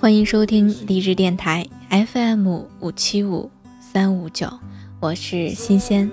[0.00, 2.48] 欢迎收听励志电台 FM
[2.80, 4.48] 五七五三五九，
[5.00, 6.10] 我是新鲜。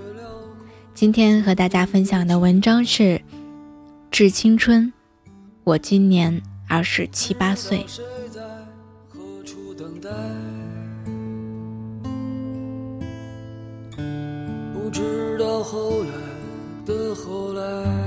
[0.94, 3.02] 今天和大家分享的文章是
[4.10, 4.86] 《致青春》，
[5.64, 7.84] 我今年二十七八岁。
[14.72, 16.10] 不知道后来
[16.84, 18.05] 的后来，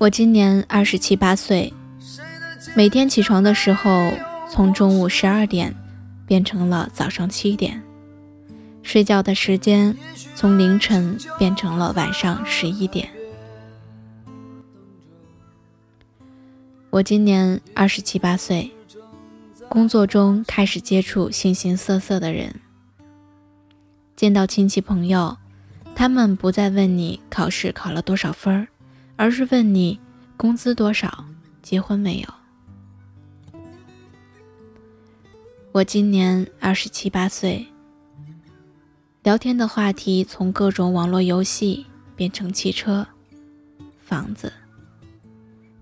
[0.00, 1.70] 我今年二十七八岁，
[2.74, 4.10] 每天起床的时候，
[4.50, 5.76] 从中午十二点
[6.26, 7.82] 变成了早上七点，
[8.82, 9.94] 睡觉的时间
[10.34, 13.10] 从凌晨变成了晚上十一点。
[16.88, 18.70] 我今年二十七八岁，
[19.68, 22.54] 工作中开始接触形形色色的人，
[24.16, 25.36] 见到亲戚朋友，
[25.94, 28.66] 他们不再问你考试考了多少分儿，
[29.20, 30.00] 而是问你
[30.34, 31.26] 工资多少，
[31.60, 32.28] 结婚没有。
[35.72, 37.66] 我今年二十七八岁，
[39.22, 41.84] 聊天的话题从各种网络游戏
[42.16, 43.06] 变成汽车、
[44.02, 44.50] 房子。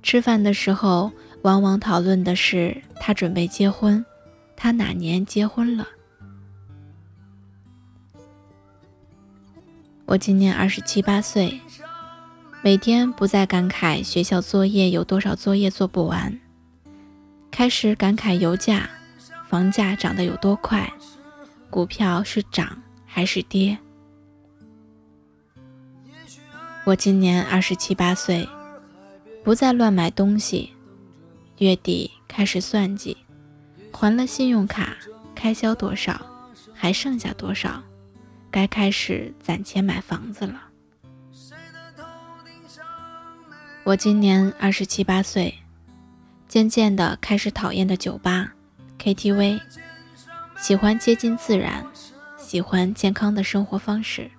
[0.03, 1.12] 吃饭的时候，
[1.43, 4.05] 往往讨论的是他准备结婚，
[4.56, 5.87] 他哪年结婚了。
[10.06, 11.60] 我今年二十七八岁，
[12.62, 16.38] 每天不再感慨学校作业有多少作业做不完，
[17.50, 18.91] 开始感慨油价、
[19.48, 20.92] 房价涨得有多快，
[21.70, 23.78] 股票是涨还是跌。
[26.84, 28.48] 我今年二十七八岁。
[29.44, 30.75] 不再乱买东西，
[31.56, 33.16] 月底开始算计，
[33.90, 34.94] 还了信用卡
[35.34, 36.20] 开销多少，
[36.75, 37.82] 还剩下多少，
[38.50, 40.68] 该开始攒钱买房子了。
[43.88, 45.54] 我今年二十七八岁，
[46.47, 48.53] 渐渐的开始讨厌的酒吧、
[48.99, 49.59] KTV，
[50.59, 51.87] 喜欢接近自然，
[52.37, 54.31] 喜欢健康的生活方式。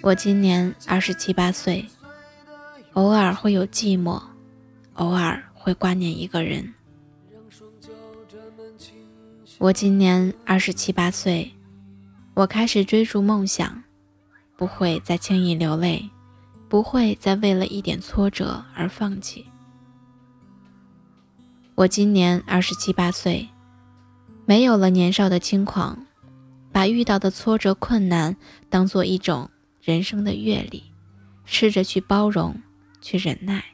[0.00, 1.84] 我今年二十七八岁。
[2.94, 4.18] 偶尔会有寂寞，
[4.94, 6.72] 偶尔会挂念一个人。
[9.58, 11.52] 我今年二十七八岁，
[12.32, 13.84] 我开始追逐梦想，
[14.56, 16.08] 不会再轻易流泪，
[16.68, 19.46] 不会再为了一点挫折而放弃。
[21.74, 23.48] 我今年二十七八岁，
[24.46, 26.06] 没有了年少的轻狂，
[26.72, 28.36] 把遇到的挫折困难
[28.68, 30.84] 当做一种人生的阅历，
[31.44, 32.60] 试着去包容。
[33.00, 33.64] 去忍耐。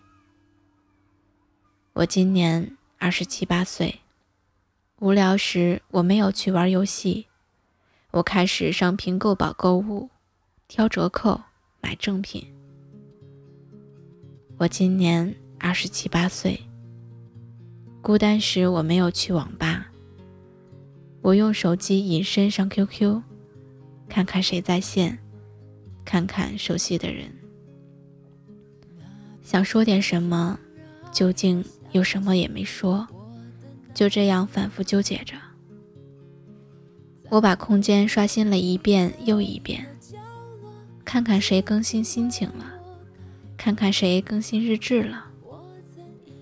[1.94, 4.02] 我今年二十七八岁，
[5.00, 7.26] 无聊时我没有去玩游戏，
[8.10, 10.10] 我开始上拼购宝购物，
[10.68, 11.40] 挑折扣
[11.80, 12.53] 买正品。
[14.56, 16.60] 我今年二十七八岁，
[18.00, 19.90] 孤单时我没有去网吧，
[21.22, 23.20] 我用手机隐身上 QQ，
[24.08, 25.18] 看看谁在线，
[26.04, 27.28] 看看熟悉的人。
[29.42, 30.58] 想说点什么，
[31.10, 33.06] 究竟又什么也没说，
[33.92, 35.34] 就这样反复纠结着。
[37.28, 39.84] 我把空间刷新了一遍又一遍，
[41.04, 42.73] 看看谁更新心情了，
[43.64, 45.24] 看看谁更新日志了。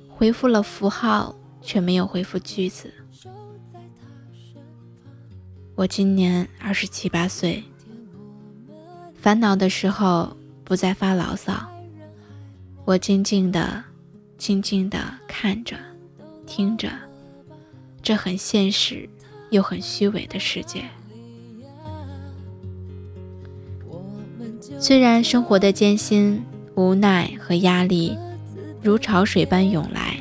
[0.08, 2.92] 回复了符号，却没有回复句子。
[5.76, 7.62] 我今年二十七八岁，
[9.14, 11.54] 烦恼的时候不再发牢骚。
[12.84, 13.84] 我静静的、
[14.36, 14.98] 静静的
[15.28, 15.76] 看着、
[16.44, 16.90] 听着，
[18.02, 19.08] 这很现实
[19.50, 20.82] 又很虚伪的世界。
[24.80, 26.42] 虽然生活的艰辛、
[26.74, 28.16] 无奈和压力
[28.82, 30.16] 如潮水般涌来，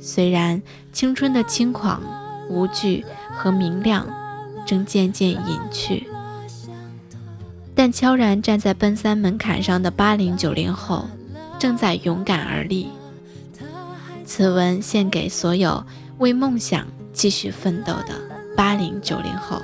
[0.00, 0.60] 虽然
[0.92, 2.02] 青春的轻狂、
[2.48, 3.04] 无惧
[3.36, 4.06] 和明亮
[4.66, 6.06] 正渐渐隐去，
[7.74, 11.08] 但悄然站在奔三门槛上的八零九零后。
[11.58, 12.88] 正在勇敢而立。
[14.26, 15.86] 此文献给所有
[16.18, 18.20] 为梦想继续奋斗的
[18.56, 19.62] 八零九零后。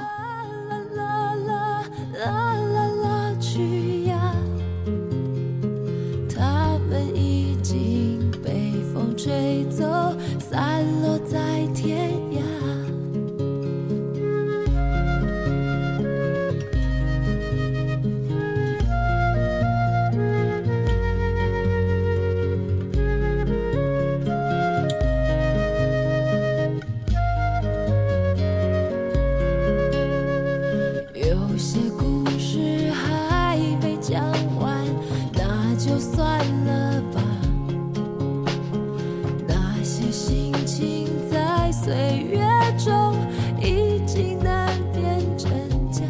[41.89, 42.45] 岁月
[42.77, 43.17] 中
[43.63, 45.51] 已经难辨真
[45.91, 46.03] 假。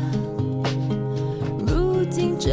[1.68, 2.50] 如今这